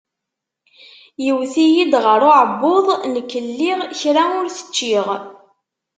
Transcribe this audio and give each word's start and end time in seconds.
Iwet-iyi-d 1.27 1.93
ɣer 2.05 2.21
uɛebbuḍ, 2.29 2.87
nekk 3.13 3.31
lliɣ 3.45 3.79
kra 3.99 4.23
ur 4.39 4.47
t-ččiɣ. 4.55 5.07